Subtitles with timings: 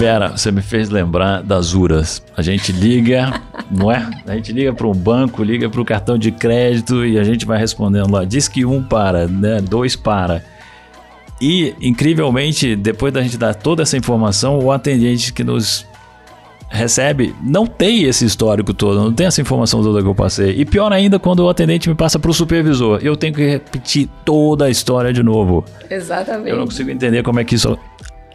[0.00, 2.22] Vera, você me fez lembrar das URAS.
[2.34, 3.38] A gente liga,
[3.70, 4.08] não é?
[4.26, 7.44] A gente liga para um banco, liga para o cartão de crédito e a gente
[7.44, 8.24] vai respondendo lá.
[8.24, 9.60] Diz que um para, né?
[9.60, 10.42] Dois para.
[11.38, 15.86] E, incrivelmente, depois da gente dar toda essa informação, o atendente que nos
[16.70, 20.52] recebe não tem esse histórico todo, não tem essa informação toda que eu passei.
[20.52, 24.08] E pior ainda, quando o atendente me passa para o supervisor, eu tenho que repetir
[24.24, 25.62] toda a história de novo.
[25.90, 26.48] Exatamente.
[26.48, 27.78] Eu não consigo entender como é que isso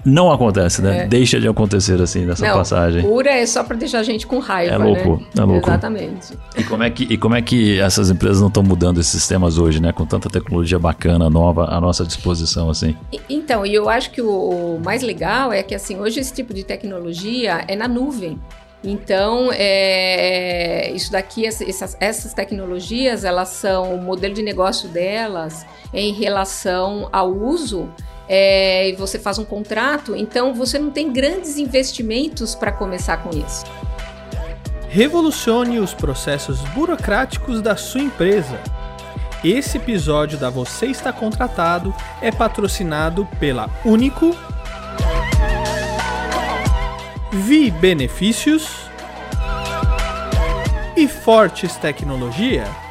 [0.05, 0.99] não acontece, né?
[0.99, 1.07] É.
[1.07, 3.01] Deixa de acontecer assim nessa não, passagem.
[3.01, 5.27] Cura é só para deixar a gente com raiva, é louco, né?
[5.41, 5.67] É louco.
[5.67, 6.37] Exatamente.
[6.55, 9.57] E como é que e como é que essas empresas não estão mudando esses sistemas
[9.57, 9.91] hoje, né?
[9.91, 12.95] Com tanta tecnologia bacana, nova à nossa disposição, assim.
[13.11, 16.31] E, então, e eu acho que o, o mais legal é que assim hoje esse
[16.31, 18.39] tipo de tecnologia é na nuvem.
[18.83, 26.13] Então, é, isso daqui, essas, essas tecnologias, elas são o modelo de negócio delas em
[26.13, 27.89] relação ao uso
[28.27, 33.29] é, e você faz um contrato, então você não tem grandes investimentos para começar com
[33.29, 33.63] isso.
[34.89, 38.59] Revolucione os processos burocráticos da sua empresa.
[39.43, 44.35] Esse episódio da Você Está Contratado é patrocinado pela Único,
[47.31, 48.89] Vi Benefícios
[50.95, 52.84] e Fortes Tecnologia.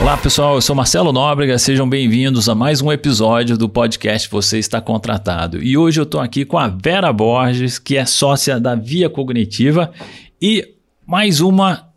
[0.00, 4.58] Olá pessoal, eu sou Marcelo Nóbrega, sejam bem-vindos a mais um episódio do podcast Você
[4.58, 5.62] Está Contratado.
[5.62, 9.92] E hoje eu estou aqui com a Vera Borges, que é sócia da Via Cognitiva,
[10.40, 10.66] e
[11.06, 11.90] mais uma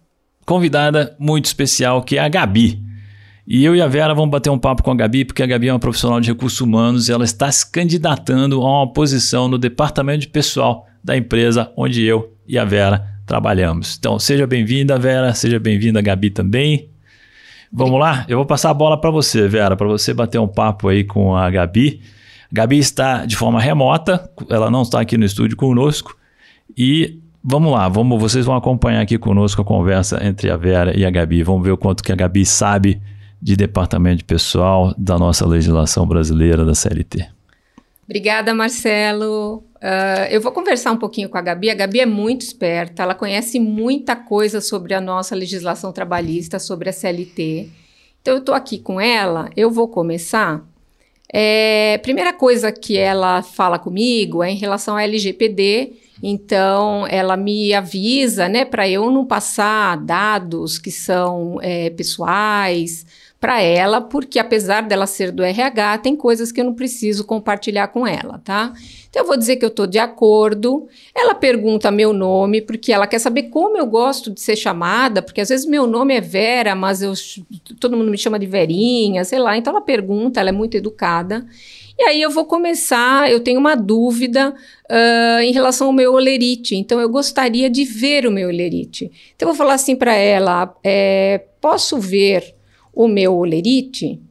[0.46, 2.84] convidada muito especial, que é a Gabi.
[3.48, 5.70] E eu e a Vera vamos bater um papo com a Gabi, porque a Gabi
[5.70, 9.58] é uma profissional de recursos humanos e ela está se candidatando a uma posição no
[9.58, 13.96] departamento de pessoal da empresa onde eu e a Vera trabalhamos.
[13.98, 16.93] Então, seja bem-vinda, Vera, seja bem-vinda, Gabi também.
[17.76, 18.24] Vamos lá?
[18.28, 21.36] Eu vou passar a bola para você, Vera, para você bater um papo aí com
[21.36, 22.02] a Gabi.
[22.52, 26.16] A Gabi está de forma remota, ela não está aqui no estúdio conosco.
[26.78, 31.04] E vamos lá, vamos, vocês vão acompanhar aqui conosco a conversa entre a Vera e
[31.04, 31.42] a Gabi.
[31.42, 33.02] Vamos ver o quanto que a Gabi sabe
[33.42, 37.28] de departamento de pessoal da nossa legislação brasileira da CLT.
[38.06, 39.64] Obrigada, Marcelo.
[39.76, 41.70] Uh, eu vou conversar um pouquinho com a Gabi.
[41.70, 46.90] A Gabi é muito esperta, ela conhece muita coisa sobre a nossa legislação trabalhista, sobre
[46.90, 47.70] a CLT.
[48.22, 50.66] Então, eu estou aqui com ela, eu vou começar.
[51.32, 55.94] É, primeira coisa que ela fala comigo é em relação à LGPD.
[56.22, 63.06] Então, ela me avisa, né, para eu não passar dados que são é, pessoais,
[63.44, 67.90] para ela, porque apesar dela ser do RH, tem coisas que eu não preciso compartilhar
[67.90, 68.72] com ela, tá?
[69.10, 70.88] Então eu vou dizer que eu estou de acordo.
[71.14, 75.42] Ela pergunta meu nome, porque ela quer saber como eu gosto de ser chamada, porque
[75.42, 77.12] às vezes meu nome é Vera, mas eu,
[77.82, 79.58] todo mundo me chama de Verinha, sei lá.
[79.58, 81.46] Então ela pergunta, ela é muito educada.
[82.00, 84.56] E aí eu vou começar, eu tenho uma dúvida
[84.90, 86.78] uh, em relação ao meu olerite.
[86.78, 89.12] Então eu gostaria de ver o meu olerite.
[89.36, 92.56] Então eu vou falar assim para ela: é, posso ver
[92.94, 94.22] o meu olerite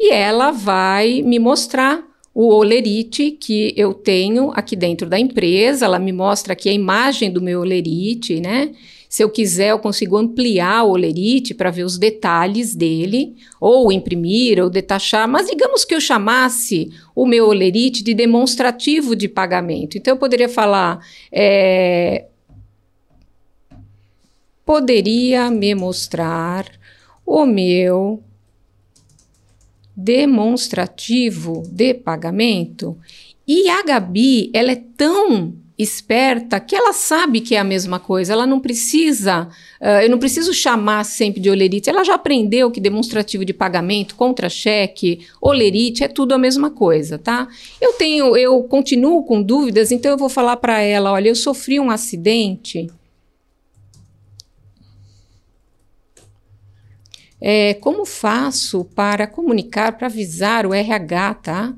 [0.00, 2.02] e ela vai me mostrar
[2.34, 5.84] o olerite que eu tenho aqui dentro da empresa.
[5.84, 8.70] Ela me mostra aqui a imagem do meu olerite, né?
[9.10, 14.62] Se eu quiser, eu consigo ampliar o olerite para ver os detalhes dele, ou imprimir,
[14.62, 15.28] ou detachar.
[15.28, 19.98] Mas digamos que eu chamasse o meu olerite de demonstrativo de pagamento.
[19.98, 22.26] Então, eu poderia falar: é,
[24.70, 26.64] poderia me mostrar
[27.26, 28.22] o meu
[29.96, 32.96] demonstrativo de pagamento?
[33.48, 38.32] E a Gabi, ela é tão esperta que ela sabe que é a mesma coisa,
[38.32, 39.48] ela não precisa,
[39.80, 44.14] uh, eu não preciso chamar sempre de olerite, ela já aprendeu que demonstrativo de pagamento,
[44.14, 47.48] contra-cheque, olerite, é tudo a mesma coisa, tá?
[47.80, 51.80] Eu tenho, eu continuo com dúvidas, então eu vou falar para ela, olha, eu sofri
[51.80, 52.88] um acidente
[57.40, 61.74] É, como faço para comunicar, para avisar o RH, tá?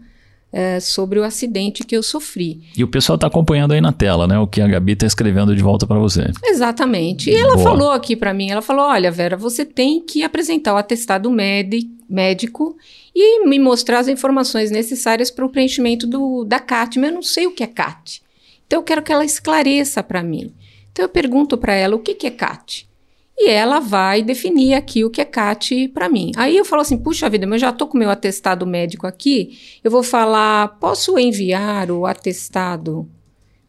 [0.52, 2.64] É, sobre o acidente que eu sofri.
[2.76, 4.38] E o pessoal está acompanhando aí na tela, né?
[4.38, 6.30] O que a Gabi está escrevendo de volta para você.
[6.44, 7.30] Exatamente.
[7.30, 7.64] E ela Boa.
[7.64, 12.76] falou aqui para mim, ela falou, olha, Vera, você tem que apresentar o atestado médico
[13.14, 17.22] e me mostrar as informações necessárias para o preenchimento do, da CAT, mas eu não
[17.22, 18.20] sei o que é CAT.
[18.66, 20.52] Então eu quero que ela esclareça para mim.
[20.90, 22.91] Então eu pergunto para ela o que, que é CAT
[23.36, 26.32] e ela vai definir aqui o que é CAT para mim.
[26.36, 29.58] Aí eu falo assim: puxa vida, mas eu já estou com meu atestado médico aqui,
[29.82, 33.08] eu vou falar: posso enviar o atestado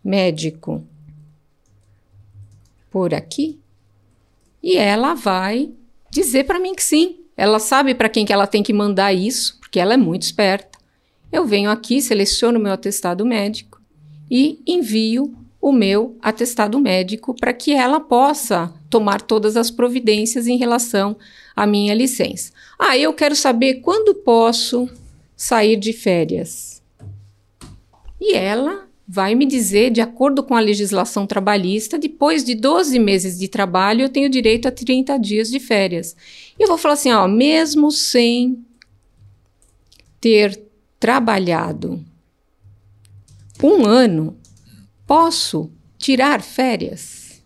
[0.04, 0.86] médico
[2.92, 3.60] por aqui?
[4.62, 5.72] E ela vai
[6.12, 7.20] dizer para mim que sim.
[7.36, 10.78] Ela sabe para quem que ela tem que mandar isso, porque ela é muito esperta.
[11.32, 13.82] eu venho aqui, seleciono meu atestado médico
[14.30, 20.58] e envio o meu atestado médico para que ela possa tomar todas as providências em
[20.58, 21.16] relação
[21.56, 22.52] à minha licença.
[22.78, 24.90] Ah, eu quero saber quando posso
[25.38, 26.84] sair de férias.
[28.20, 33.40] E ela vai me dizer, de acordo com a legislação trabalhista, depois de 12 meses
[33.40, 36.14] de trabalho, eu tenho direito a 30 dias de férias.
[36.60, 38.66] E eu vou falar assim, ó, mesmo sem
[40.20, 40.62] ter
[41.00, 42.04] trabalhado
[43.64, 44.38] um ano,
[45.06, 47.44] posso tirar férias?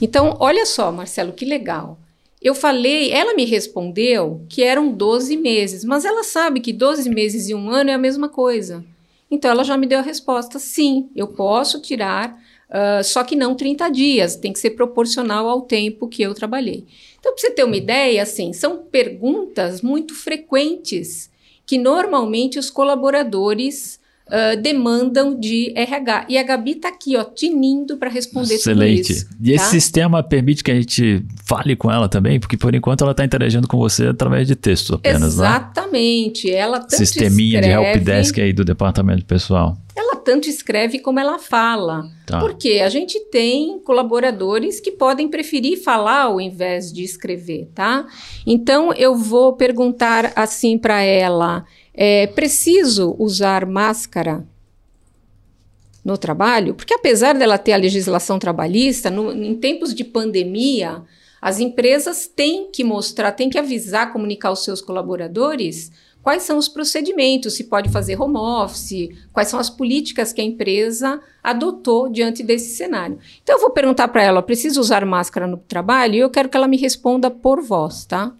[0.00, 1.98] Então, olha só, Marcelo, que legal.
[2.40, 7.48] Eu falei, ela me respondeu que eram 12 meses, mas ela sabe que 12 meses
[7.48, 8.84] e um ano é a mesma coisa.
[9.30, 12.40] Então ela já me deu a resposta: sim, eu posso tirar,
[12.70, 16.86] uh, só que não 30 dias, tem que ser proporcional ao tempo que eu trabalhei.
[17.18, 21.30] Então, para você ter uma ideia, assim, são perguntas muito frequentes
[21.66, 26.26] que normalmente os colaboradores uh, demandam de RH.
[26.28, 29.02] E a Gabi está aqui, ó, tinindo para responder Excelente.
[29.02, 29.28] tudo isso.
[29.40, 29.70] E esse tá?
[29.70, 33.66] sistema permite que a gente fale com ela também, porque por enquanto ela está interagindo
[33.66, 35.46] com você através de texto apenas, né?
[35.46, 36.50] Exatamente.
[36.50, 39.76] Ela tanto Sisteminha escreve, de helpdesk aí do departamento pessoal.
[39.96, 42.04] Ela tanto escreve como ela fala.
[42.24, 42.38] Tá.
[42.38, 48.06] Porque a gente tem colaboradores que podem preferir falar ao invés de escrever, tá?
[48.46, 51.64] Então eu vou perguntar assim para ela:
[52.00, 54.46] é, preciso usar máscara
[56.04, 56.72] no trabalho?
[56.74, 61.02] Porque apesar dela ter a legislação trabalhista, no, em tempos de pandemia,
[61.42, 65.90] as empresas têm que mostrar, têm que avisar, comunicar aos seus colaboradores
[66.22, 70.44] quais são os procedimentos, se pode fazer home office, quais são as políticas que a
[70.44, 73.18] empresa adotou diante desse cenário.
[73.42, 76.14] Então eu vou perguntar para ela, preciso usar máscara no trabalho?
[76.14, 78.32] E eu quero que ela me responda por voz, tá?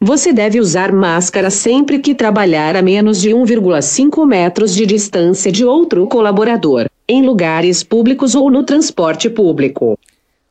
[0.00, 5.64] Você deve usar máscara sempre que trabalhar a menos de 1,5 metros de distância de
[5.64, 9.98] outro colaborador, em lugares públicos ou no transporte público.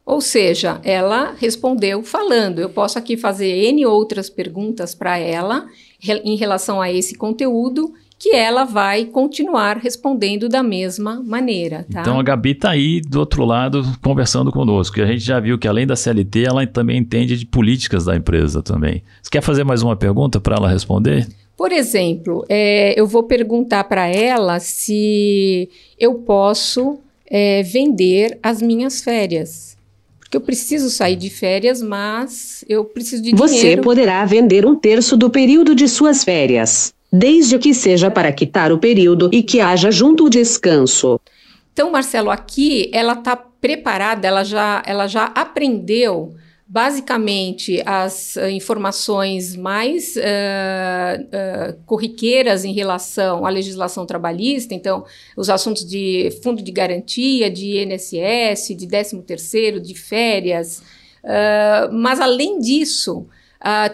[0.06, 2.60] Ou seja, ela respondeu falando.
[2.60, 5.66] Eu posso aqui fazer N outras perguntas para ela
[6.26, 7.94] em relação a esse conteúdo
[8.24, 12.00] que ela vai continuar respondendo da mesma maneira, tá?
[12.00, 14.98] Então a Gabi está aí do outro lado conversando conosco.
[14.98, 18.16] E a gente já viu que além da CLT, ela também entende de políticas da
[18.16, 19.04] empresa também.
[19.22, 21.28] Você quer fazer mais uma pergunta para ela responder?
[21.58, 27.00] Por exemplo, é, eu vou perguntar para ela se eu posso
[27.30, 29.76] é, vender as minhas férias.
[30.18, 33.82] Porque eu preciso sair de férias, mas eu preciso de Você dinheiro.
[33.82, 38.80] poderá vender um terço do período de suas férias, desde que seja para quitar o
[38.80, 41.22] período e que haja junto o descanso.
[41.72, 46.34] Então, Marcelo, aqui ela está preparada, ela já, ela já aprendeu
[46.68, 50.20] basicamente as uh, informações mais uh,
[51.22, 55.06] uh, corriqueiras em relação à legislação trabalhista, então
[55.38, 60.82] os assuntos de fundo de garantia, de INSS, de 13 terceiro, de férias,
[61.92, 63.26] mas além disso,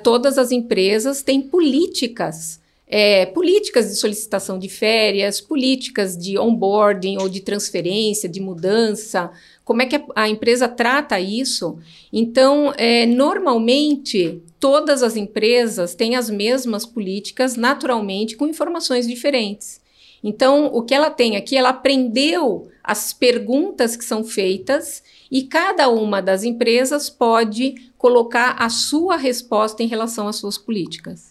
[0.02, 7.30] todas as empresas têm políticas é, políticas de solicitação de férias, políticas de onboarding ou
[7.30, 9.30] de transferência, de mudança,
[9.64, 11.78] como é que a, a empresa trata isso.
[12.12, 19.80] Então, é, normalmente, todas as empresas têm as mesmas políticas, naturalmente, com informações diferentes.
[20.24, 25.90] Então, o que ela tem aqui, ela aprendeu as perguntas que são feitas e cada
[25.90, 31.29] uma das empresas pode colocar a sua resposta em relação às suas políticas.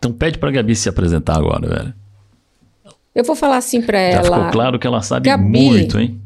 [0.00, 1.94] Então pede para a Gabi se apresentar agora, velho.
[3.14, 4.24] Eu vou falar assim para ela.
[4.24, 6.18] Já ficou claro que ela sabe Gabi, muito, hein?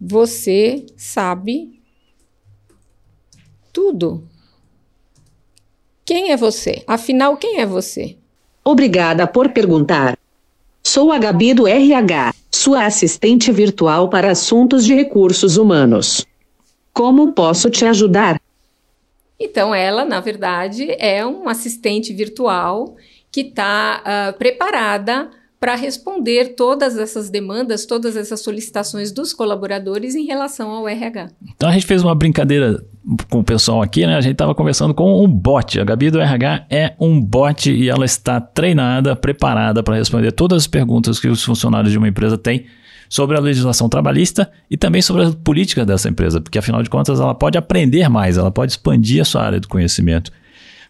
[0.00, 1.80] Você sabe
[3.72, 4.22] tudo.
[6.04, 6.84] Quem é você?
[6.86, 8.16] Afinal, quem é você?
[8.64, 10.16] Obrigada por perguntar.
[10.84, 16.24] Sou a Gabi do RH, sua assistente virtual para assuntos de recursos humanos.
[16.92, 18.40] Como posso te ajudar?
[19.38, 22.96] Então, ela, na verdade, é um assistente virtual
[23.30, 25.30] que está uh, preparada
[25.62, 31.28] para responder todas essas demandas, todas essas solicitações dos colaboradores em relação ao RH.
[31.54, 32.84] Então a gente fez uma brincadeira
[33.30, 34.16] com o pessoal aqui, né?
[34.16, 35.78] A gente estava conversando com um bot.
[35.78, 40.62] A Gabi do RH é um bot e ela está treinada, preparada para responder todas
[40.62, 42.66] as perguntas que os funcionários de uma empresa têm
[43.12, 47.20] sobre a legislação trabalhista e também sobre a política dessa empresa, porque afinal de contas
[47.20, 50.32] ela pode aprender mais, ela pode expandir a sua área de conhecimento.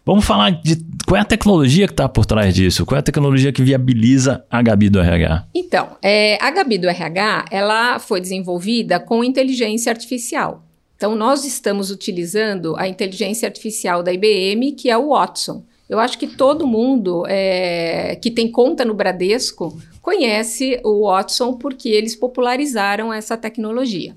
[0.05, 3.03] Vamos falar de qual é a tecnologia que está por trás disso, qual é a
[3.03, 5.47] tecnologia que viabiliza a Gabi do RH?
[5.53, 10.63] Então, é, a Gabi do RH ela foi desenvolvida com inteligência artificial.
[10.95, 15.65] Então, nós estamos utilizando a inteligência artificial da IBM, que é o Watson.
[15.89, 21.89] Eu acho que todo mundo é, que tem conta no Bradesco conhece o Watson porque
[21.89, 24.15] eles popularizaram essa tecnologia.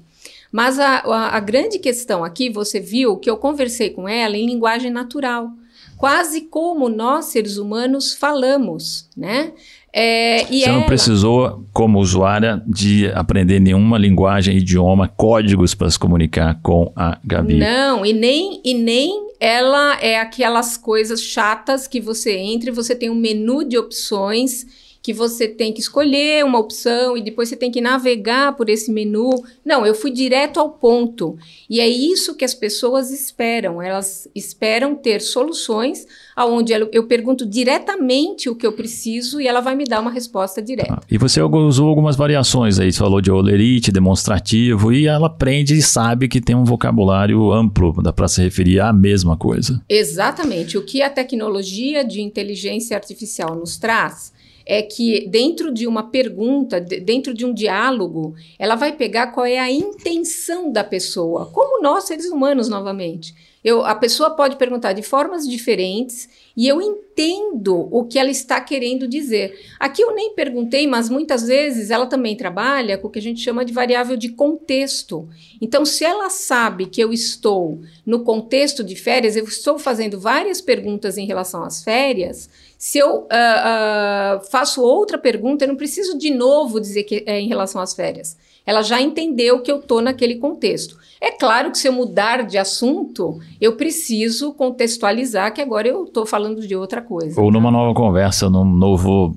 [0.51, 4.47] Mas a, a, a grande questão aqui, você viu que eu conversei com ela em
[4.47, 5.51] linguagem natural,
[5.97, 9.53] quase como nós, seres humanos, falamos, né?
[9.93, 10.81] É, Você ela...
[10.81, 17.19] não precisou, como usuária, de aprender nenhuma linguagem, idioma, códigos para se comunicar com a
[17.25, 17.57] Gabi.
[17.57, 22.95] Não, e nem, e nem ela é aquelas coisas chatas que você entra e você
[22.95, 27.55] tem um menu de opções que você tem que escolher uma opção e depois você
[27.55, 29.31] tem que navegar por esse menu.
[29.65, 31.39] Não, eu fui direto ao ponto.
[31.71, 33.81] E é isso que as pessoas esperam.
[33.81, 39.77] Elas esperam ter soluções aonde eu pergunto diretamente o que eu preciso e ela vai
[39.77, 40.95] me dar uma resposta direta.
[40.95, 45.75] Ah, e você usou algumas variações aí, você falou de olerite, demonstrativo, e ela aprende
[45.75, 49.81] e sabe que tem um vocabulário amplo, dá para se referir à mesma coisa.
[49.89, 50.77] Exatamente.
[50.77, 54.35] O que a tecnologia de inteligência artificial nos traz
[54.67, 59.61] é que dentro de uma pergunta, dentro de um diálogo, ela vai pegar qual é
[59.61, 63.33] a intenção da pessoa, como nós seres humanos novamente.
[63.67, 68.61] Eu, a pessoa pode perguntar de formas diferentes e eu entendo o que ela está
[68.61, 69.59] querendo dizer.
[69.79, 73.41] Aqui eu nem perguntei, mas muitas vezes ela também trabalha com o que a gente
[73.41, 75.29] chama de variável de contexto.
[75.61, 80.61] Então, se ela sabe que eu estou no contexto de férias, eu estou fazendo várias
[80.61, 86.19] perguntas em relação às férias, se eu uh, uh, faço outra pergunta, eu não preciso
[86.19, 88.37] de novo dizer que é em relação às férias.
[88.67, 90.99] Ela já entendeu que eu estou naquele contexto.
[91.21, 96.27] É claro que se eu mudar de assunto, eu preciso contextualizar que agora eu estou
[96.27, 97.41] falando de outra coisa.
[97.41, 97.53] Ou tá?
[97.53, 99.37] numa nova conversa, num novo.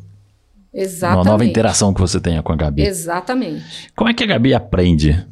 [0.74, 1.26] Exatamente.
[1.26, 2.82] Uma nova interação que você tenha com a Gabi.
[2.82, 3.92] Exatamente.
[3.96, 5.26] Como é que a Gabi aprende?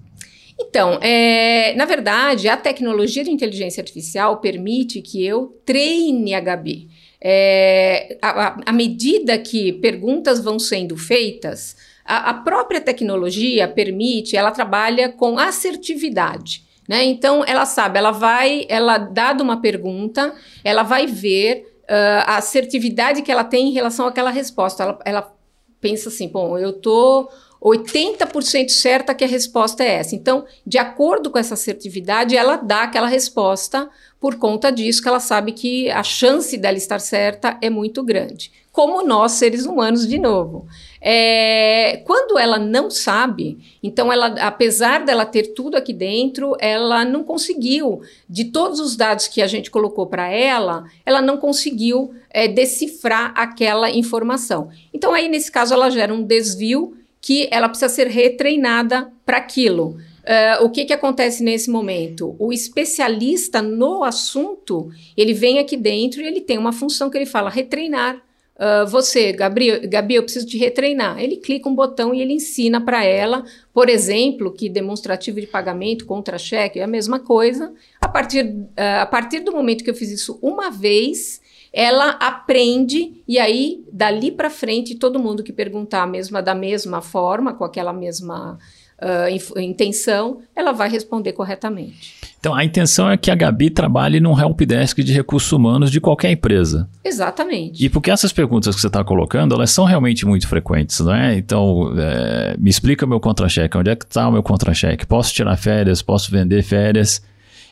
[0.60, 6.88] Então, é, na verdade, a tecnologia de inteligência artificial permite que eu treine a Gabi.
[7.20, 15.10] É, à medida que perguntas vão sendo feitas, a, a, própria tecnologia permite, ela trabalha
[15.10, 16.64] com assertividade.
[16.88, 17.04] Né?
[17.04, 20.34] Então, ela sabe, ela vai, ela dada uma pergunta,
[20.64, 24.84] ela vai ver uh, a assertividade que ela tem em relação àquela resposta.
[24.84, 25.38] Ela, ela
[25.82, 27.30] pensa assim, bom, eu estou
[27.64, 30.16] 80% certa que a resposta é essa.
[30.16, 35.20] Então, de acordo com essa assertividade, ela dá aquela resposta por conta disso que ela
[35.20, 38.52] sabe que a chance dela estar certa é muito grande.
[38.72, 40.68] Como nós, seres humanos, de novo.
[41.02, 47.24] É, quando ela não sabe, então ela, apesar dela ter tudo aqui dentro, ela não
[47.24, 52.48] conseguiu, de todos os dados que a gente colocou para ela, ela não conseguiu é,
[52.48, 54.70] decifrar aquela informação.
[54.94, 59.98] Então aí nesse caso ela gera um desvio que ela precisa ser retreinada para aquilo.
[60.28, 62.36] Uh, o que, que acontece nesse momento?
[62.38, 67.26] O especialista no assunto, ele vem aqui dentro e ele tem uma função que ele
[67.26, 68.22] fala retreinar.
[68.58, 71.22] Uh, você, Gabriel, Gabi, eu preciso te retreinar.
[71.22, 76.06] Ele clica um botão e ele ensina para ela, por exemplo, que demonstrativo de pagamento,
[76.06, 77.72] contra-cheque, é a mesma coisa.
[78.02, 81.40] A partir, uh, a partir do momento que eu fiz isso uma vez,
[81.78, 87.04] ela aprende e aí dali para frente todo mundo que perguntar a mesma da mesma
[87.04, 88.58] forma, com aquela mesma
[89.00, 92.16] uh, intenção, ela vai responder corretamente.
[92.40, 96.32] Então, a intenção é que a Gabi trabalhe num helpdesk de recursos humanos de qualquer
[96.32, 96.90] empresa.
[97.04, 97.86] Exatamente.
[97.86, 101.38] E porque essas perguntas que você está colocando, elas são realmente muito frequentes, não é?
[101.38, 105.06] Então, é, me explica meu contra-cheque, onde é que está o meu contra-cheque?
[105.06, 106.02] Posso tirar férias?
[106.02, 107.22] Posso vender férias?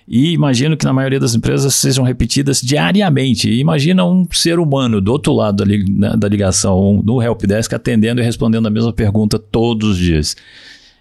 [0.08, 3.50] E imagino que na maioria das empresas sejam repetidas diariamente.
[3.50, 7.74] E imagina um ser humano do outro lado da, li né, da ligação, no helpdesk,
[7.74, 10.36] atendendo e respondendo a mesma pergunta todos os dias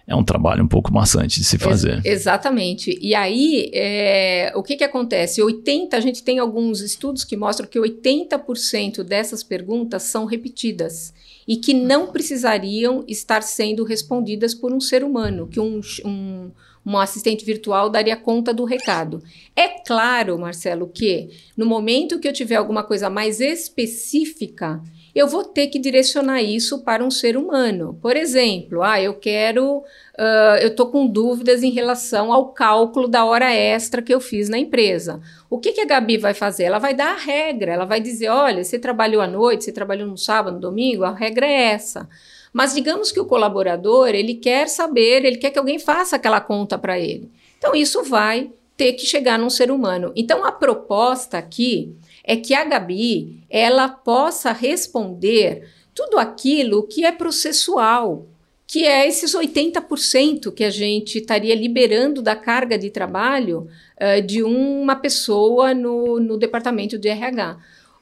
[0.07, 1.95] é um trabalho um pouco maçante de se fazer.
[2.05, 2.97] Ex exatamente.
[3.01, 5.41] E aí, é, o que, que acontece?
[5.41, 11.13] 80, a gente tem alguns estudos que mostram que 80% dessas perguntas são repetidas
[11.47, 16.51] e que não precisariam estar sendo respondidas por um ser humano, que um, um,
[16.85, 19.23] um assistente virtual daria conta do recado.
[19.55, 24.81] É claro, Marcelo, que no momento que eu tiver alguma coisa mais específica,
[25.15, 27.97] eu vou ter que direcionar isso para um ser humano.
[28.01, 33.23] Por exemplo, ah, eu quero, uh, eu estou com dúvidas em relação ao cálculo da
[33.23, 35.21] hora extra que eu fiz na empresa.
[35.49, 36.65] O que, que a Gabi vai fazer?
[36.65, 40.05] Ela vai dar a regra, ela vai dizer: olha, você trabalhou à noite, você trabalhou
[40.05, 42.09] no sábado, no domingo, a regra é essa.
[42.55, 46.77] Mas digamos que o colaborador, ele quer saber, ele quer que alguém faça aquela conta
[46.77, 47.29] para ele.
[47.57, 50.13] Então, isso vai ter que chegar num ser humano.
[50.15, 51.93] Então, a proposta aqui
[52.23, 58.25] é que a Gabi ela possa responder tudo aquilo que é processual,
[58.65, 63.67] que é esses 80% que a gente estaria liberando da carga de trabalho
[63.99, 67.57] uh, de uma pessoa no, no departamento de RH.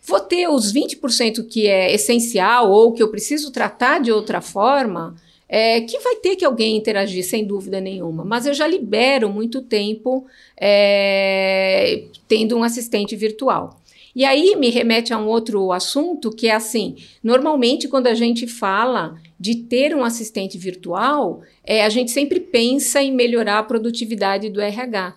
[0.05, 5.15] Vou ter os 20% que é essencial ou que eu preciso tratar de outra forma,
[5.47, 8.25] é, que vai ter que alguém interagir, sem dúvida nenhuma.
[8.25, 10.25] Mas eu já libero muito tempo
[10.59, 13.79] é, tendo um assistente virtual.
[14.15, 18.45] E aí me remete a um outro assunto que é assim: normalmente, quando a gente
[18.45, 24.49] fala de ter um assistente virtual, é, a gente sempre pensa em melhorar a produtividade
[24.49, 25.15] do RH.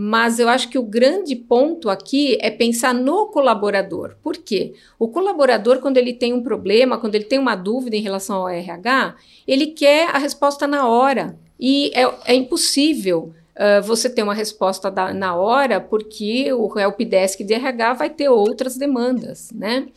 [0.00, 4.14] Mas eu acho que o grande ponto aqui é pensar no colaborador.
[4.22, 4.74] Por quê?
[4.96, 8.48] O colaborador, quando ele tem um problema, quando ele tem uma dúvida em relação ao
[8.48, 11.36] RH, ele quer a resposta na hora.
[11.58, 17.42] E é, é impossível uh, você ter uma resposta da, na hora, porque o helpdesk
[17.42, 19.88] de RH vai ter outras demandas, né?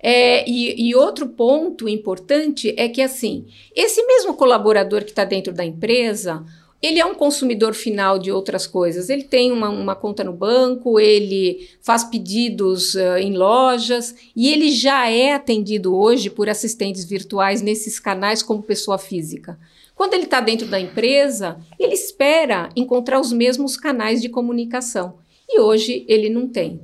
[0.00, 5.52] É, e, e, outro ponto importante é que, assim, esse mesmo colaborador que está dentro
[5.52, 6.44] da empresa,
[6.84, 9.08] ele é um consumidor final de outras coisas.
[9.08, 14.70] Ele tem uma, uma conta no banco, ele faz pedidos uh, em lojas e ele
[14.70, 19.58] já é atendido hoje por assistentes virtuais nesses canais como pessoa física.
[19.94, 25.14] Quando ele está dentro da empresa, ele espera encontrar os mesmos canais de comunicação
[25.48, 26.80] e hoje ele não tem.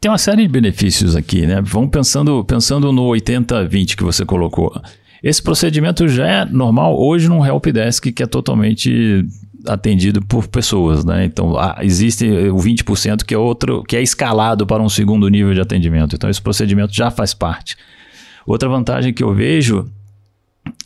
[0.00, 1.60] Tem uma série de benefícios aqui, né?
[1.60, 4.72] Vamos pensando, pensando no 80-20 que você colocou.
[5.22, 9.24] Esse procedimento já é normal hoje num helpdesk que é totalmente
[9.66, 11.24] atendido por pessoas, né?
[11.24, 15.52] Então, ah, existe o 20% que é outro, que é escalado para um segundo nível
[15.52, 16.14] de atendimento.
[16.14, 17.76] Então, esse procedimento já faz parte.
[18.46, 19.90] Outra vantagem que eu vejo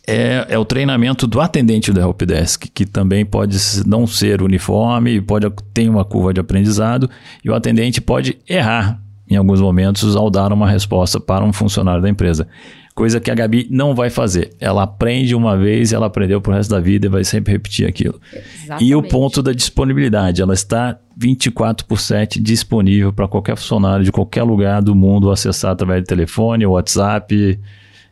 [0.07, 5.49] é, é o treinamento do atendente do helpdesk, que também pode não ser uniforme, pode
[5.73, 7.09] ter uma curva de aprendizado,
[7.43, 8.99] e o atendente pode errar
[9.29, 12.47] em alguns momentos ao dar uma resposta para um funcionário da empresa.
[12.95, 14.55] Coisa que a Gabi não vai fazer.
[14.59, 18.21] Ela aprende uma vez, ela aprendeu pro resto da vida e vai sempre repetir aquilo.
[18.31, 18.85] Exatamente.
[18.85, 24.11] E o ponto da disponibilidade, ela está 24 por 7 disponível para qualquer funcionário de
[24.11, 27.59] qualquer lugar do mundo acessar através de telefone, WhatsApp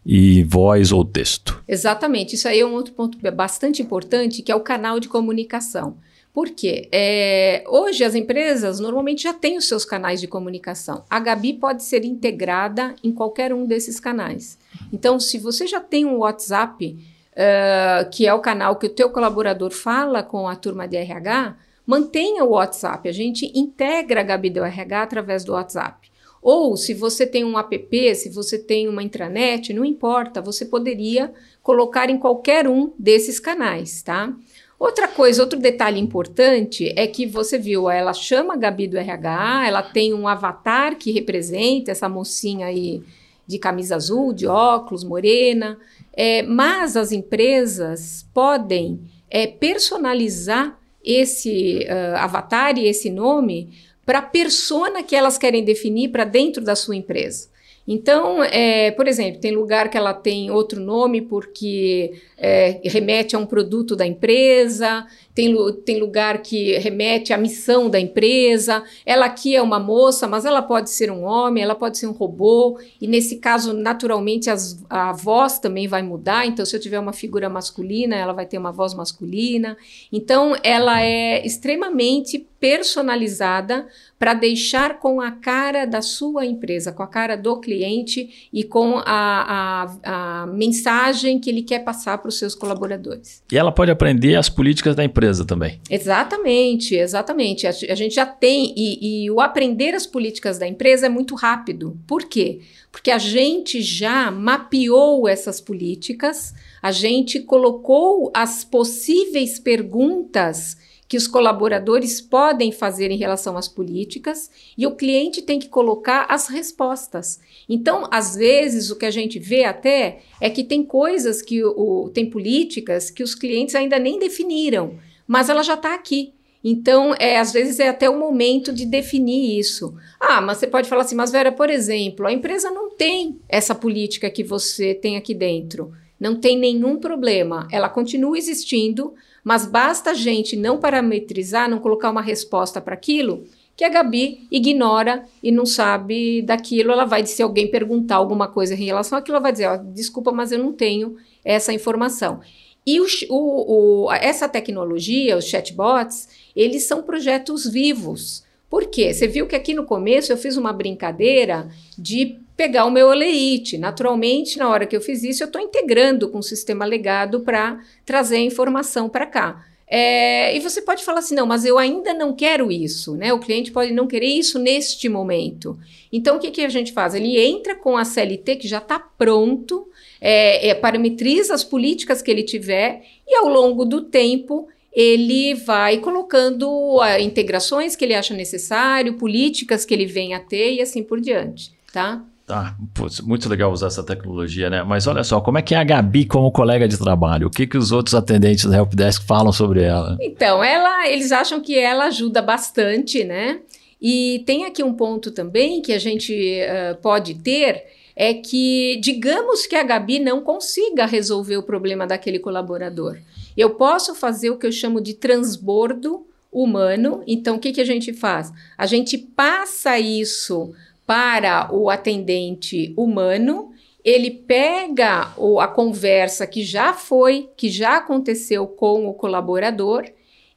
[0.03, 1.61] e voz ou texto.
[1.67, 2.35] Exatamente.
[2.35, 5.98] Isso aí é um outro ponto bastante importante, que é o canal de comunicação.
[6.33, 6.87] Por quê?
[6.91, 11.03] É, hoje as empresas normalmente já têm os seus canais de comunicação.
[11.09, 14.57] A Gabi pode ser integrada em qualquer um desses canais.
[14.94, 16.98] Então, se você já tem um WhatsApp,
[17.31, 21.57] uh, que é o canal que o teu colaborador fala com a turma de RH,
[21.85, 23.09] mantenha o WhatsApp.
[23.09, 26.09] A gente integra a Gabi do RH através do WhatsApp.
[26.41, 31.31] Ou se você tem um app, se você tem uma intranet, não importa, você poderia
[31.61, 34.33] colocar em qualquer um desses canais, tá?
[34.81, 39.67] Outra coisa, outro detalhe importante é que você viu, ela chama a Gabi do RH,
[39.67, 43.03] ela tem um avatar que representa essa mocinha aí
[43.46, 45.77] de camisa azul, de óculos, morena,
[46.11, 53.70] é, mas as empresas podem é, personalizar esse uh, avatar e esse nome
[54.03, 57.50] para a persona que elas querem definir para dentro da sua empresa.
[57.94, 63.40] Então, é, por exemplo, tem lugar que ela tem outro nome porque é, remete a
[63.40, 68.83] um produto da empresa, tem, tem lugar que remete à missão da empresa.
[69.05, 72.11] Ela aqui é uma moça, mas ela pode ser um homem, ela pode ser um
[72.11, 76.46] robô, e nesse caso, naturalmente, as, a voz também vai mudar.
[76.46, 79.77] Então, se eu tiver uma figura masculina, ela vai ter uma voz masculina.
[80.11, 83.87] Então, ela é extremamente personalizada
[84.20, 89.00] para deixar com a cara da sua empresa, com a cara do cliente e com
[89.00, 93.41] a, a, a mensagem que ele quer passar para os seus colaboradores.
[93.51, 95.79] E ela pode aprender as políticas da empresa também.
[95.90, 97.68] Exatamente, exatamente.
[97.68, 101.36] A, a gente já tem, e, e o aprender as políticas da empresa é muito
[101.36, 102.00] rápido.
[102.07, 102.62] Por quê?
[102.92, 110.77] Porque a gente já mapeou essas políticas, a gente colocou as possíveis perguntas
[111.12, 116.25] que os colaboradores podem fazer em relação às políticas e o cliente tem que colocar
[116.29, 117.42] as respostas.
[117.68, 122.10] Então, às vezes, o que a gente vê até é que tem coisas que o,
[122.14, 126.34] tem políticas que os clientes ainda nem definiram, mas ela já está aqui.
[126.64, 129.96] Então, é, às vezes é até o momento de definir isso.
[130.20, 133.74] Ah, mas você pode falar assim, mas Vera, por exemplo, a empresa não tem essa
[133.74, 135.92] política que você tem aqui dentro.
[136.20, 137.68] Não tem nenhum problema.
[137.72, 143.46] Ela continua existindo, mas basta a gente não parametrizar, não colocar uma resposta para aquilo,
[143.75, 146.92] que a Gabi ignora e não sabe daquilo.
[146.92, 150.51] Ela vai, se alguém perguntar alguma coisa em relação àquilo, ela vai dizer: desculpa, mas
[150.51, 152.42] eu não tenho essa informação.
[152.85, 158.44] E o, o, o, essa tecnologia, os chatbots, eles são projetos vivos.
[158.70, 159.13] Por quê?
[159.13, 163.77] Você viu que aqui no começo eu fiz uma brincadeira de pegar o meu oleite.
[163.77, 167.81] Naturalmente, na hora que eu fiz isso, eu estou integrando com o sistema legado para
[168.05, 169.65] trazer a informação para cá.
[169.94, 173.33] É, e você pode falar assim, não, mas eu ainda não quero isso, né?
[173.33, 175.77] O cliente pode não querer isso neste momento.
[176.13, 177.13] Então, o que, que a gente faz?
[177.13, 179.89] Ele entra com a CLT que já está pronto,
[180.22, 185.98] é, é, parametriza as políticas que ele tiver e ao longo do tempo ele vai
[185.98, 191.01] colocando uh, integrações que ele acha necessário, políticas que ele vem a ter e assim
[191.01, 192.24] por diante, tá?
[192.46, 194.84] Tá, putz, muito legal usar essa tecnologia, né?
[194.84, 197.48] Mas olha só, como é que é a Gabi como colega de trabalho?
[197.48, 200.18] O que, que os outros atendentes da Helpdesk falam sobre ela?
[200.20, 203.62] Então, ela, eles acham que ela ajuda bastante, né?
[204.01, 207.86] E tem aqui um ponto também que a gente uh, pode ter,
[208.22, 213.18] é que digamos que a Gabi não consiga resolver o problema daquele colaborador.
[213.57, 217.24] Eu posso fazer o que eu chamo de transbordo humano.
[217.25, 218.53] Então, o que, que a gente faz?
[218.77, 220.72] A gente passa isso
[221.03, 223.72] para o atendente humano,
[224.05, 230.05] ele pega o, a conversa que já foi, que já aconteceu com o colaborador,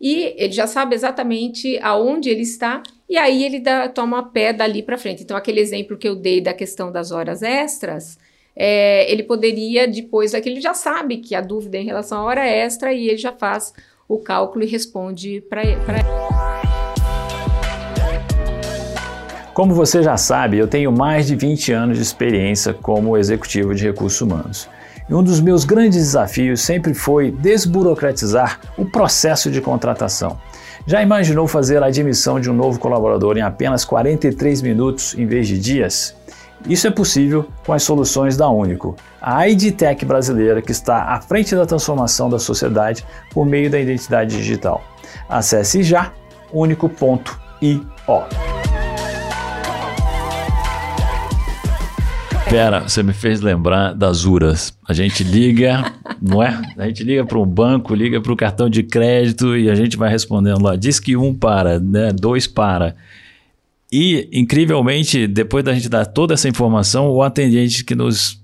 [0.05, 4.83] e ele já sabe exatamente aonde ele está, e aí ele dá, toma pé dali
[4.83, 5.23] para frente.
[5.23, 8.19] Então, aquele exemplo que eu dei da questão das horas extras,
[8.55, 12.47] é, ele poderia, depois daquele, já sabe que a dúvida é em relação à hora
[12.47, 13.73] extra, e ele já faz
[14.07, 15.81] o cálculo e responde para ele.
[19.55, 23.85] Como você já sabe, eu tenho mais de 20 anos de experiência como executivo de
[23.85, 24.69] recursos humanos.
[25.09, 30.39] E um dos meus grandes desafios sempre foi desburocratizar o processo de contratação.
[30.87, 35.49] Já imaginou fazer a admissão de um novo colaborador em apenas 43 minutos em vez
[35.49, 36.15] de dias?
[36.67, 41.55] Isso é possível com as soluções da Único, a IDTech brasileira que está à frente
[41.55, 44.83] da transformação da sociedade por meio da identidade digital.
[45.29, 46.13] Acesse já
[46.53, 47.87] único.io.
[52.55, 54.79] Pera, você me fez lembrar das URAS.
[54.89, 56.63] A gente liga, não é?
[56.79, 59.97] A gente liga para um banco, liga para o cartão de crédito e a gente
[59.97, 60.77] vai respondendo lá.
[60.77, 62.13] Diz que um para, né?
[62.13, 62.95] Dois para.
[63.91, 68.41] E, incrivelmente, depois da gente dar toda essa informação, o atendente que nos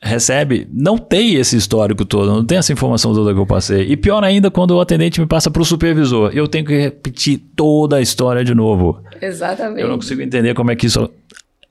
[0.00, 3.82] recebe não tem esse histórico todo, não tem essa informação toda que eu passei.
[3.90, 7.42] E pior ainda, quando o atendente me passa para o supervisor, eu tenho que repetir
[7.56, 9.02] toda a história de novo.
[9.20, 9.80] Exatamente.
[9.80, 11.10] Eu não consigo entender como é que isso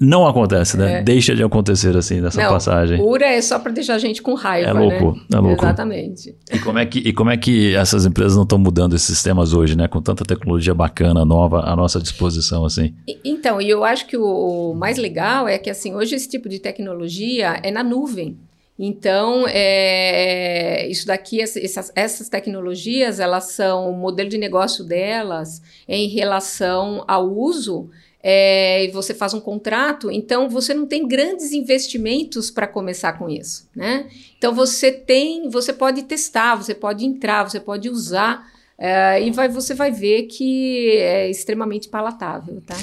[0.04, 1.00] não acontece, né?
[1.00, 1.02] É.
[1.02, 2.98] Deixa de acontecer assim nessa não, passagem.
[2.98, 5.26] Cura é só para deixar a gente com raiva, é louco, né?
[5.34, 5.63] É louco.
[5.63, 6.36] Exatamente.
[6.52, 9.54] E como é que e como é que essas empresas não estão mudando esses sistemas
[9.54, 9.88] hoje, né?
[9.88, 12.94] Com tanta tecnologia bacana, nova à nossa disposição, assim.
[13.08, 16.50] E, então, e eu acho que o mais legal é que assim hoje esse tipo
[16.50, 18.38] de tecnologia é na nuvem.
[18.78, 26.08] Então, é, isso daqui, essas, essas tecnologias, elas são o modelo de negócio delas em
[26.08, 27.89] relação ao uso
[28.26, 33.30] é, e você faz um contrato, então você não tem grandes investimentos para começar com
[33.30, 34.08] isso, né?
[34.38, 39.50] Então você tem, você pode testar, você pode entrar, você pode usar é, e vai,
[39.50, 42.78] você vai ver que é extremamente palatável, tá?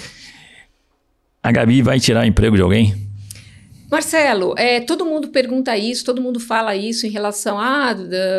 [1.42, 2.94] A Gabi vai tirar emprego de alguém?
[3.90, 7.94] Marcelo, é, todo mundo pergunta isso, todo mundo fala isso em relação a ah,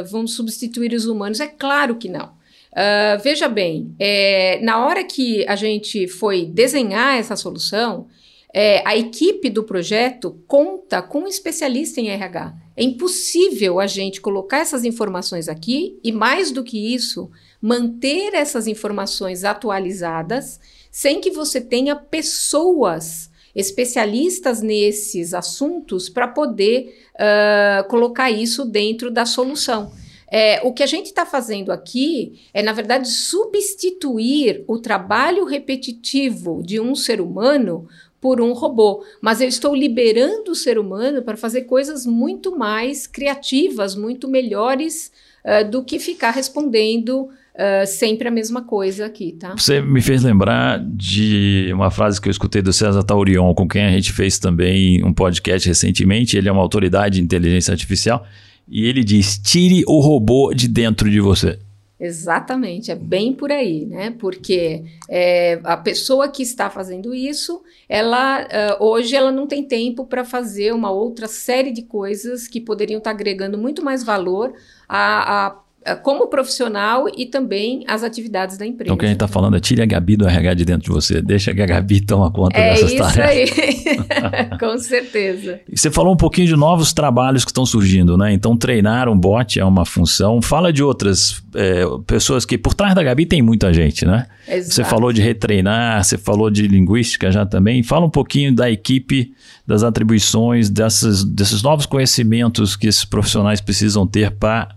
[0.10, 1.40] vamos substituir os humanos.
[1.40, 2.40] É claro que não.
[2.72, 8.08] Uh, veja bem, é, na hora que a gente foi desenhar essa solução,
[8.54, 12.54] é, a equipe do projeto conta com um especialista em RH.
[12.76, 17.30] É impossível a gente colocar essas informações aqui e, mais do que isso,
[17.62, 27.88] manter essas informações atualizadas sem que você tenha pessoas especialistas nesses assuntos para poder uh,
[27.90, 29.92] colocar isso dentro da solução.
[30.32, 36.64] É, o que a gente está fazendo aqui é, na verdade, substituir o trabalho repetitivo
[36.64, 37.86] de um ser humano
[38.22, 43.08] por um robô, mas eu estou liberando o ser humano para fazer coisas muito mais
[43.08, 45.12] criativas, muito melhores
[45.44, 49.54] uh, do que ficar respondendo Uh, sempre a mesma coisa aqui, tá?
[49.58, 53.84] Você me fez lembrar de uma frase que eu escutei do César Taurion, com quem
[53.84, 56.38] a gente fez também um podcast recentemente.
[56.38, 58.26] Ele é uma autoridade de inteligência artificial
[58.68, 61.60] e ele diz: tire o robô de dentro de você.
[62.04, 64.10] Exatamente, é bem por aí, né?
[64.10, 70.08] Porque é, a pessoa que está fazendo isso, ela uh, hoje ela não tem tempo
[70.08, 74.52] para fazer uma outra série de coisas que poderiam estar agregando muito mais valor
[74.90, 75.71] a eh,
[76.04, 78.84] como profissional e também as atividades da empresa.
[78.84, 80.84] Então, o que a gente está falando é tire a Gabi do RH de dentro
[80.84, 83.26] de você, deixa que a Gabi toma conta é dessas tarefas.
[83.26, 85.60] É isso aí, com certeza.
[85.68, 88.32] E você falou um pouquinho de novos trabalhos que estão surgindo, né?
[88.32, 90.40] Então, treinar um bot é uma função.
[90.40, 94.28] Fala de outras é, pessoas que por trás da Gabi tem muita gente, né?
[94.48, 94.76] Exato.
[94.76, 97.82] Você falou de retreinar, você falou de linguística já também.
[97.82, 99.34] Fala um pouquinho da equipe,
[99.66, 104.76] das atribuições, dessas, desses novos conhecimentos que esses profissionais precisam ter para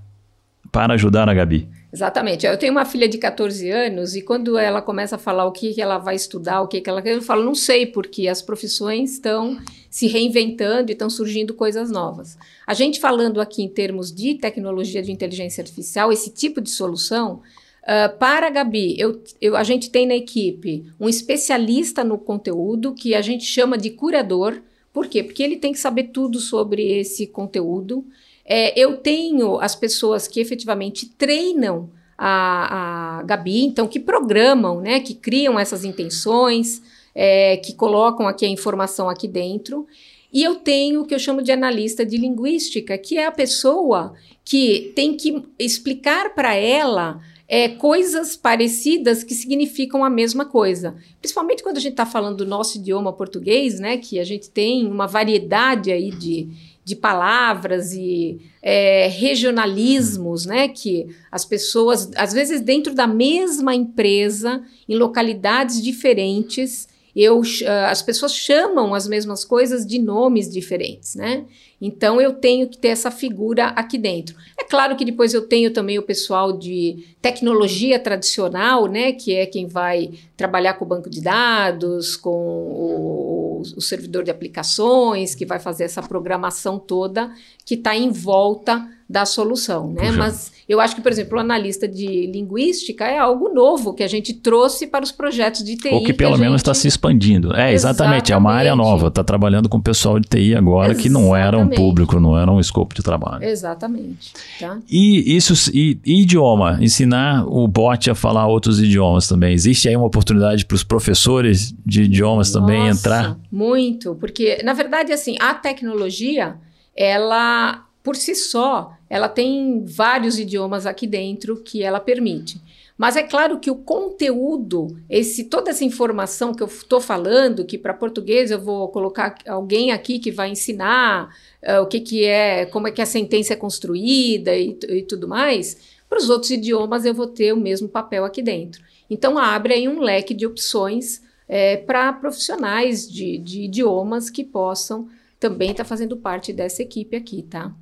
[0.74, 1.68] para ajudar a Gabi?
[1.92, 2.44] Exatamente.
[2.44, 5.72] Eu tenho uma filha de 14 anos e quando ela começa a falar o que,
[5.72, 8.42] que ela vai estudar, o que, que ela quer, eu falo, não sei, porque as
[8.42, 9.56] profissões estão
[9.88, 12.36] se reinventando e estão surgindo coisas novas.
[12.66, 17.40] A gente falando aqui em termos de tecnologia de inteligência artificial, esse tipo de solução,
[17.84, 22.94] uh, para a Gabi, eu, eu, a gente tem na equipe um especialista no conteúdo
[22.94, 24.60] que a gente chama de curador.
[24.92, 25.22] Por quê?
[25.22, 28.04] Porque ele tem que saber tudo sobre esse conteúdo.
[28.44, 35.00] É, eu tenho as pessoas que efetivamente treinam a, a Gabi, então que programam, né,
[35.00, 36.82] que criam essas intenções,
[37.14, 39.86] é, que colocam aqui a informação aqui dentro.
[40.32, 44.14] E eu tenho o que eu chamo de analista de linguística, que é a pessoa
[44.44, 50.96] que tem que explicar para ela é, coisas parecidas que significam a mesma coisa.
[51.20, 53.96] Principalmente quando a gente está falando do nosso idioma português, né?
[53.96, 56.48] Que a gente tem uma variedade aí de,
[56.84, 60.68] de palavras e é, regionalismos, né?
[60.68, 68.02] Que as pessoas, às vezes, dentro da mesma empresa, em localidades diferentes, eu, uh, as
[68.02, 71.44] pessoas chamam as mesmas coisas de nomes diferentes, né?
[71.80, 74.34] Então eu tenho que ter essa figura aqui dentro.
[74.58, 79.12] É claro que depois eu tenho também o pessoal de tecnologia tradicional, né?
[79.12, 84.30] Que é quem vai trabalhar com o banco de dados, com o, o servidor de
[84.30, 87.32] aplicações, que vai fazer essa programação toda
[87.64, 90.06] que está em volta da solução, né?
[90.06, 90.18] Puxa.
[90.18, 94.08] Mas eu acho que, por exemplo, o analista de linguística é algo novo que a
[94.08, 95.88] gente trouxe para os projetos de TI.
[95.90, 96.82] Ou que pelo que menos está gente...
[96.82, 97.48] se expandindo.
[97.54, 99.08] É, exatamente, exatamente, é uma área nova.
[99.08, 101.02] Está trabalhando com o pessoal de TI agora exatamente.
[101.02, 103.44] que não era um público, não era um escopo de trabalho.
[103.44, 104.32] Exatamente.
[104.58, 104.78] Tá?
[104.90, 109.52] E isso, e, e idioma, ensinar o bot a falar outros idiomas também.
[109.52, 113.36] Existe aí uma oportunidade para os professores de idiomas Nossa, também entrar?
[113.52, 116.56] Muito, porque na verdade assim a tecnologia
[116.96, 122.60] ela por si só, ela tem vários idiomas aqui dentro que ela permite.
[122.98, 127.78] Mas é claro que o conteúdo, esse, toda essa informação que eu estou falando, que
[127.78, 131.34] para português eu vou colocar alguém aqui que vai ensinar
[131.66, 135.26] uh, o que, que é, como é que a sentença é construída e, e tudo
[135.26, 138.82] mais, para os outros idiomas eu vou ter o mesmo papel aqui dentro.
[139.08, 145.08] Então abre aí um leque de opções é, para profissionais de, de idiomas que possam
[145.40, 147.74] também estar tá fazendo parte dessa equipe aqui, tá?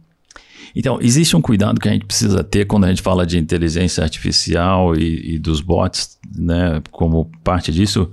[0.75, 4.03] Então, existe um cuidado que a gente precisa ter quando a gente fala de inteligência
[4.03, 8.11] artificial e, e dos bots, né, como parte disso,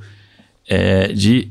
[0.67, 1.49] é de,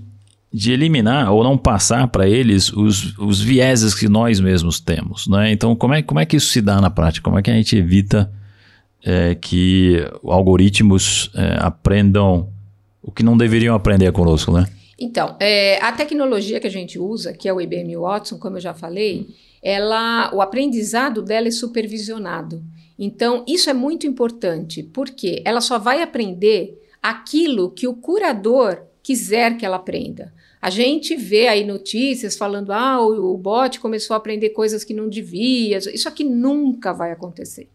[0.53, 5.27] de eliminar ou não passar para eles os, os vieses que nós mesmos temos.
[5.27, 5.53] Né?
[5.53, 7.25] Então, como é, como é que isso se dá na prática?
[7.25, 8.31] Como é que a gente evita
[9.05, 12.49] é, que algoritmos é, aprendam
[13.03, 14.67] o que não deveriam aprender conosco, né?
[14.99, 18.61] Então, é, a tecnologia que a gente usa, que é o IBM Watson, como eu
[18.61, 19.29] já falei,
[19.63, 22.63] ela, o aprendizado dela é supervisionado.
[22.99, 29.57] Então, isso é muito importante, porque ela só vai aprender aquilo que o curador quiser
[29.57, 30.33] que ela aprenda.
[30.61, 34.93] A gente vê aí notícias falando: ah, o, o bot começou a aprender coisas que
[34.93, 35.79] não devia.
[35.79, 37.69] Isso aqui nunca vai acontecer.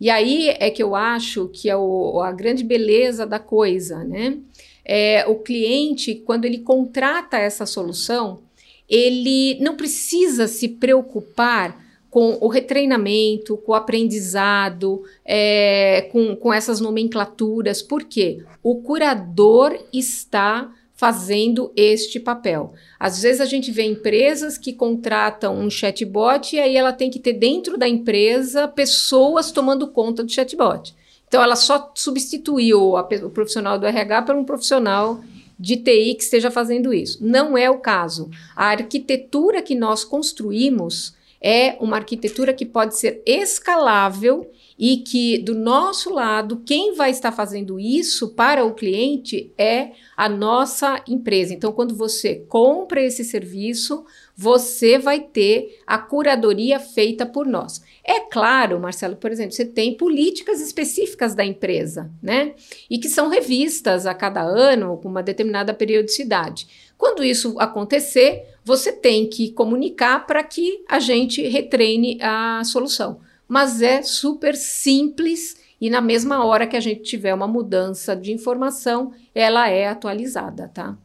[0.00, 4.38] E aí é que eu acho que é o, a grande beleza da coisa, né?
[4.84, 8.42] É, o cliente, quando ele contrata essa solução,
[8.88, 16.78] ele não precisa se preocupar com o retreinamento, com o aprendizado, é, com, com essas
[16.78, 22.72] nomenclaturas, porque o curador está fazendo este papel.
[23.00, 27.18] Às vezes a gente vê empresas que contratam um chatbot e aí ela tem que
[27.18, 30.94] ter dentro da empresa pessoas tomando conta do chatbot.
[31.26, 35.20] Então ela só substituiu a, o profissional do RH por um profissional
[35.58, 37.24] de TI que esteja fazendo isso.
[37.24, 38.30] Não é o caso.
[38.56, 45.54] A arquitetura que nós construímos é uma arquitetura que pode ser escalável e que do
[45.54, 51.54] nosso lado, quem vai estar fazendo isso para o cliente é a nossa empresa.
[51.54, 54.04] Então, quando você compra esse serviço,
[54.36, 57.82] você vai ter a curadoria feita por nós.
[58.04, 62.54] É claro, Marcelo, por exemplo, você tem políticas específicas da empresa, né?
[62.90, 66.66] E que são revistas a cada ano com uma determinada periodicidade.
[66.98, 73.20] Quando isso acontecer, você tem que comunicar para que a gente retreine a solução.
[73.48, 78.32] Mas é super simples e na mesma hora que a gente tiver uma mudança de
[78.32, 80.96] informação, ela é atualizada, tá?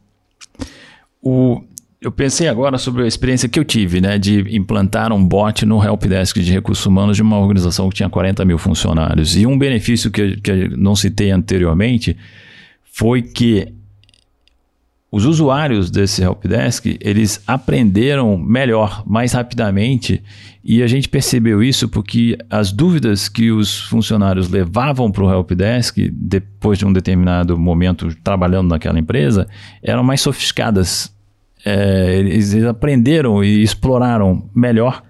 [1.22, 1.62] O,
[2.00, 5.84] eu pensei agora sobre a experiência que eu tive, né, de implantar um bot no
[5.84, 9.36] helpdesk de recursos humanos de uma organização que tinha 40 mil funcionários.
[9.36, 12.16] E um benefício que, que não citei anteriormente
[12.84, 13.74] foi que
[15.12, 20.22] os usuários desse helpdesk, eles aprenderam melhor, mais rapidamente,
[20.62, 25.96] e a gente percebeu isso porque as dúvidas que os funcionários levavam para o helpdesk,
[26.12, 29.48] depois de um determinado momento trabalhando naquela empresa,
[29.82, 31.12] eram mais sofisticadas.
[31.64, 35.02] É, eles aprenderam e exploraram melhor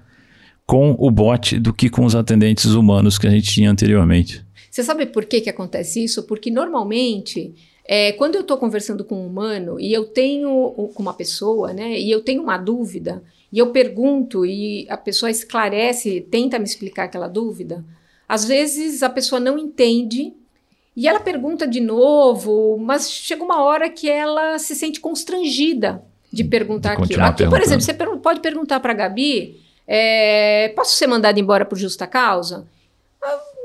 [0.67, 4.43] com o bot do que com os atendentes humanos que a gente tinha anteriormente.
[4.71, 6.23] Você sabe por que, que acontece isso?
[6.23, 7.53] Porque normalmente
[7.93, 10.49] é, quando eu estou conversando com um humano e eu tenho
[10.95, 13.21] com uma pessoa, né, e eu tenho uma dúvida,
[13.53, 17.85] e eu pergunto e a pessoa esclarece, tenta me explicar aquela dúvida,
[18.29, 20.33] às vezes a pessoa não entende
[20.97, 26.01] e ela pergunta de novo, mas chega uma hora que ela se sente constrangida
[26.33, 27.25] de perguntar de aquilo.
[27.25, 31.77] Aqui, por exemplo, você pode perguntar para a Gabi: é, posso ser mandada embora por
[31.77, 32.69] justa causa?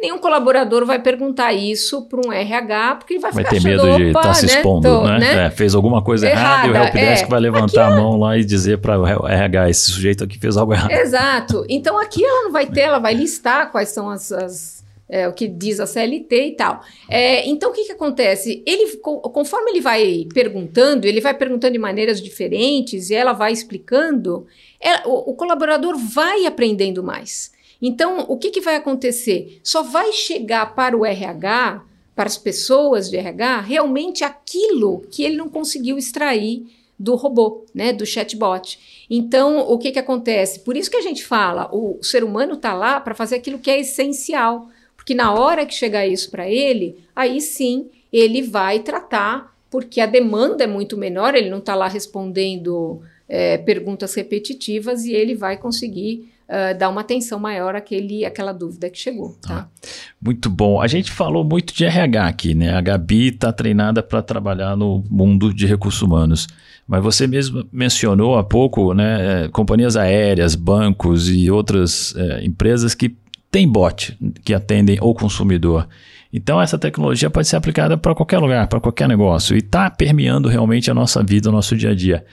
[0.06, 3.98] Nenhum colaborador vai perguntar isso para um RH, porque ele vai, vai ficar ter medo
[3.98, 4.54] de estar tá se né?
[4.54, 5.20] expondo, Tô, né?
[5.20, 5.46] né?
[5.46, 7.28] É, fez alguma coisa errada, errada e o helpdesk é.
[7.28, 10.56] vai levantar aqui a mão lá e dizer para o RH, esse sujeito aqui fez
[10.58, 10.92] algo errado.
[10.92, 11.66] Exato.
[11.68, 15.34] Então aqui ela não vai ter, ela vai listar quais são as, as é, o
[15.34, 16.82] que diz a CLT e tal.
[17.10, 18.64] É, então, o que, que acontece?
[18.66, 24.48] Ele, conforme ele vai perguntando, ele vai perguntando de maneiras diferentes e ela vai explicando,
[24.80, 27.54] é, o, o, colaborador vai aprendendo mais.
[27.82, 29.60] Então, o que, que vai acontecer?
[29.64, 31.84] Só vai chegar para o RH,
[32.16, 36.66] para as pessoas de RH, realmente aquilo que ele não conseguiu extrair
[36.98, 39.06] do robô, né, do chatbot.
[39.10, 40.62] Então, o que, que acontece?
[40.62, 43.70] Por isso que a gente fala, o, ser humano está lá para fazer aquilo que
[43.70, 49.54] é essencial, porque na hora que chegar isso para ele, aí sim ele vai tratar,
[49.70, 55.14] porque a demanda é muito menor, ele não está lá respondendo é, perguntas repetitivas e
[55.14, 59.38] ele vai conseguir uh, dar uma atenção maior àquele, àquela dúvida que chegou.
[59.42, 59.68] Tá?
[59.68, 59.88] Ah,
[60.22, 60.82] muito bom.
[60.82, 62.76] A gente falou muito de RH aqui, né?
[62.76, 66.48] A Gabi está treinada para trabalhar no mundo de recursos humanos.
[66.88, 72.94] Mas você mesmo mencionou há pouco né, é, companhias aéreas, bancos e outras é, empresas
[72.94, 73.16] que
[73.50, 75.88] têm bot, que atendem o consumidor.
[76.32, 80.50] Então, essa tecnologia pode ser aplicada para qualquer lugar, para qualquer negócio, e está permeando
[80.50, 82.26] realmente a nossa vida, o nosso dia a dia.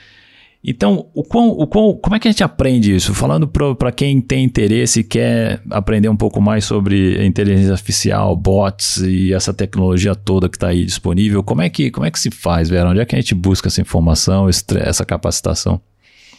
[0.65, 3.13] Então, o quão, o quão, como é que a gente aprende isso?
[3.13, 8.97] Falando para quem tem interesse e quer aprender um pouco mais sobre inteligência artificial, bots
[8.97, 12.31] e essa tecnologia toda que está aí disponível, como é, que, como é que se
[12.31, 12.89] faz, Vera?
[12.89, 15.81] Onde é que a gente busca essa informação, essa capacitação?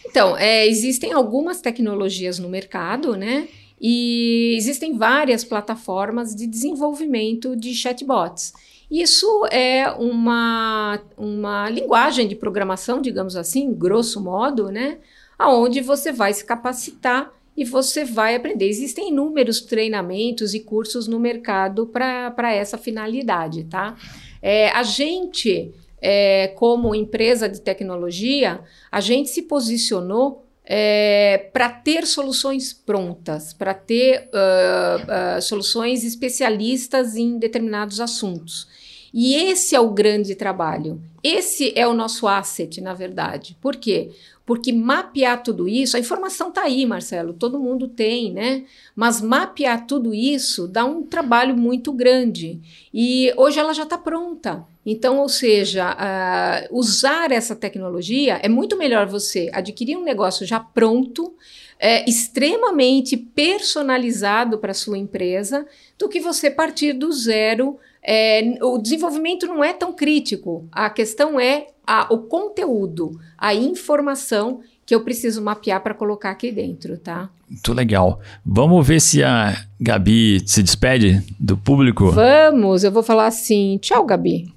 [0.07, 3.47] Então, é, existem algumas tecnologias no mercado, né?
[3.79, 8.55] E existem várias plataformas de desenvolvimento de chatbots.
[8.91, 14.99] Isso é uma, uma linguagem de programação, digamos assim, grosso modo, né?
[15.39, 18.69] Aonde você vai se capacitar e você vai aprender.
[18.69, 23.97] Existem inúmeros treinamentos e cursos no mercado para essa finalidade, tá?
[24.43, 32.07] É, a gente, é, como empresa de tecnologia, a gente se posicionou é, para ter
[32.07, 38.67] soluções prontas, para ter uh, uh, soluções especialistas em determinados assuntos.
[39.13, 41.01] E esse é o grande trabalho.
[41.23, 43.57] Esse é o nosso asset, na verdade.
[43.61, 44.11] Por quê?
[44.47, 48.65] Porque mapear tudo isso, a informação está aí, Marcelo, todo mundo tem, né?
[48.95, 52.61] Mas mapear tudo isso dá um trabalho muito grande.
[52.93, 54.67] E hoje ela já está pronta.
[54.85, 60.61] Então, ou seja, uh, usar essa tecnologia é muito melhor você adquirir um negócio já
[60.61, 61.35] pronto,
[61.79, 65.67] é, extremamente personalizado para sua empresa,
[65.99, 70.69] do que você partir do zero é, o desenvolvimento não é tão crítico.
[70.71, 76.53] A questão é a, o conteúdo, a informação que eu preciso mapear para colocar aqui
[76.53, 77.31] dentro, tá?
[77.49, 78.21] Muito legal.
[78.45, 82.11] Vamos ver se a Gabi se despede do público?
[82.11, 83.79] Vamos, eu vou falar assim.
[83.81, 84.53] Tchau, Gabi.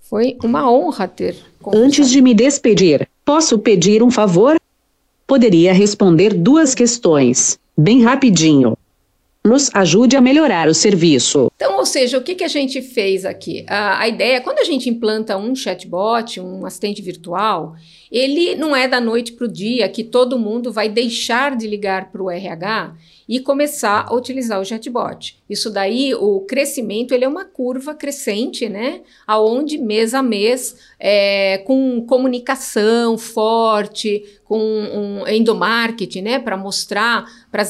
[0.00, 1.36] Foi uma honra ter.
[1.72, 4.56] Antes de me despedir, posso pedir um favor?
[5.26, 8.76] Poderia responder duas questões, bem rapidinho
[9.44, 11.50] nos ajude a melhorar o serviço.
[11.56, 13.64] Então, ou seja, o que, que a gente fez aqui?
[13.68, 17.74] A, a ideia quando a gente implanta um chatbot, um assistente virtual,
[18.10, 22.10] ele não é da noite para o dia que todo mundo vai deixar de ligar
[22.10, 22.96] para o RH
[23.28, 25.38] e começar a utilizar o chatbot.
[25.48, 29.02] Isso daí, o crescimento, ele é uma curva crescente, né?
[29.24, 36.38] Aonde mês a mês, é, com comunicação forte, com um endomarketing, né?
[36.40, 37.64] Para mostrar para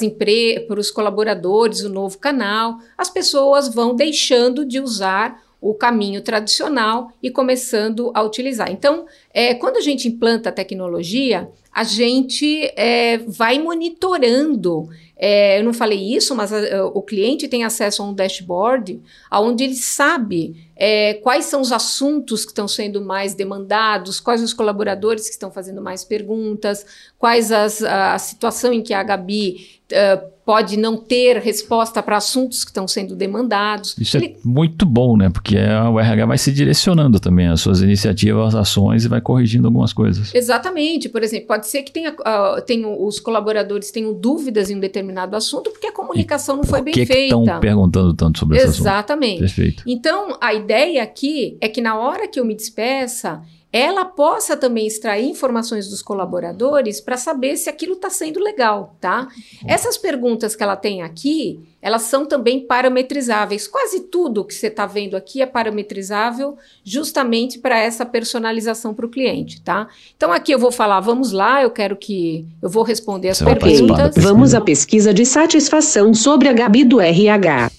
[0.66, 7.12] para os colaboradores o novo canal, as pessoas vão deixando de usar o caminho tradicional
[7.22, 8.70] e começando a utilizar.
[8.70, 14.88] Então, é, quando a gente implanta a tecnologia, a gente é, vai monitorando
[15.22, 19.02] é, eu não falei isso, mas a, a, o cliente tem acesso a um dashboard
[19.30, 24.54] onde ele sabe é, quais são os assuntos que estão sendo mais demandados, quais os
[24.54, 26.86] colaboradores que estão fazendo mais perguntas,
[27.18, 32.16] quais as, a, a situação em que a Gabi uh, pode não ter resposta para
[32.16, 33.94] assuntos que estão sendo demandados.
[33.96, 34.26] Isso é Ele...
[34.32, 35.30] é muito bom, né?
[35.30, 39.68] Porque o RH vai se direcionando também as suas iniciativas, as ações e vai corrigindo
[39.68, 40.34] algumas coisas.
[40.34, 41.08] Exatamente.
[41.08, 45.36] Por exemplo, pode ser que tenha, uh, tenha, os colaboradores tenham dúvidas em um determinado
[45.36, 47.36] assunto porque a comunicação e não foi bem que feita.
[47.36, 48.80] Que estão perguntando tanto sobre esse assunto?
[48.80, 49.38] Exatamente.
[49.38, 49.84] Perfeito.
[49.86, 53.40] Então, a ideia aqui é que na hora que eu me despeça,
[53.72, 59.28] ela possa também extrair informações dos colaboradores para saber se aquilo está sendo legal, tá?
[59.66, 63.68] Essas perguntas que ela tem aqui, elas são também parametrizáveis.
[63.68, 69.08] Quase tudo que você está vendo aqui é parametrizável justamente para essa personalização para o
[69.08, 69.88] cliente, tá?
[70.16, 73.54] Então aqui eu vou falar, vamos lá, eu quero que eu vou responder as você
[73.54, 74.16] perguntas.
[74.16, 77.70] Vamos à pesquisa de satisfação sobre a Gabi do RH.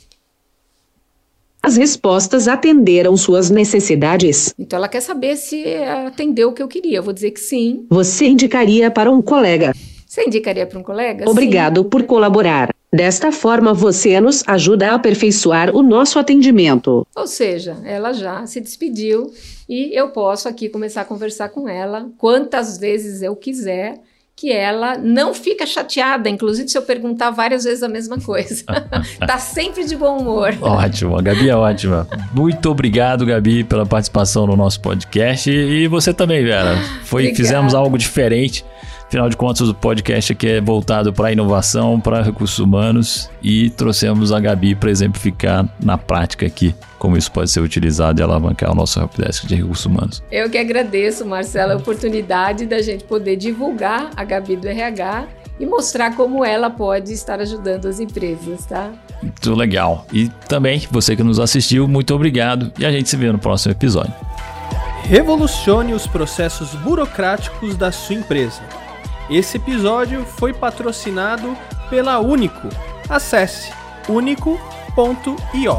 [1.64, 4.54] As respostas atenderam suas necessidades.
[4.58, 5.64] Então ela quer saber se
[6.08, 6.98] atendeu o que eu queria.
[6.98, 7.86] Eu vou dizer que sim.
[7.90, 9.74] Você indicaria para um colega?
[10.08, 11.30] Você indicaria para um colega?
[11.30, 11.90] Obrigado sim.
[11.90, 12.74] por colaborar.
[12.92, 17.08] Desta forma, você nos ajuda a aperfeiçoar o nosso atendimento.
[17.16, 19.32] Ou seja, ela já se despediu
[19.70, 24.02] e eu posso aqui começar a conversar com ela quantas vezes eu quiser
[24.42, 28.64] que ela não fica chateada, inclusive se eu perguntar várias vezes a mesma coisa.
[29.28, 30.58] tá sempre de bom humor.
[30.60, 32.08] Ótimo, a Gabi é ótima.
[32.34, 36.76] Muito obrigado, Gabi, pela participação no nosso podcast e você também, Vera.
[37.04, 38.66] Foi, fizemos algo diferente.
[39.12, 44.32] Afinal de contas, o podcast aqui é voltado para inovação, para recursos humanos e trouxemos
[44.32, 48.74] a Gabi para exemplificar na prática aqui como isso pode ser utilizado e alavancar o
[48.74, 50.24] nosso helpdesk de recursos humanos.
[50.32, 55.28] Eu que agradeço, Marcelo, a oportunidade da gente poder divulgar a Gabi do RH
[55.60, 58.92] e mostrar como ela pode estar ajudando as empresas, tá?
[59.22, 60.06] Muito legal.
[60.14, 63.74] E também, você que nos assistiu, muito obrigado e a gente se vê no próximo
[63.74, 64.14] episódio.
[65.04, 68.62] Revolucione os processos burocráticos da sua empresa.
[69.32, 71.56] Esse episódio foi patrocinado
[71.90, 72.68] pela Único.
[73.10, 73.72] Acesse
[74.10, 75.78] único.io.